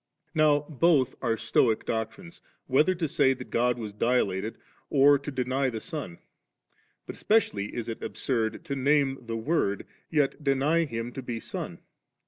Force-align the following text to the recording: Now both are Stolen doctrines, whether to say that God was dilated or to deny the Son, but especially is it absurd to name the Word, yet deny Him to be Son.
Now 0.33 0.61
both 0.67 1.13
are 1.21 1.37
Stolen 1.37 1.77
doctrines, 1.85 2.41
whether 2.65 2.95
to 2.95 3.07
say 3.07 3.35
that 3.35 3.51
God 3.51 3.77
was 3.77 3.93
dilated 3.93 4.57
or 4.89 5.19
to 5.19 5.29
deny 5.29 5.69
the 5.69 5.79
Son, 5.79 6.17
but 7.05 7.15
especially 7.15 7.75
is 7.75 7.87
it 7.87 8.01
absurd 8.01 8.65
to 8.65 8.75
name 8.75 9.19
the 9.21 9.37
Word, 9.37 9.85
yet 10.09 10.43
deny 10.43 10.85
Him 10.85 11.11
to 11.11 11.21
be 11.21 11.39
Son. 11.39 11.81